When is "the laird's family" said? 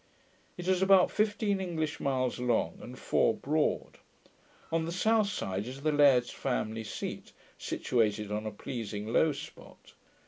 5.83-6.83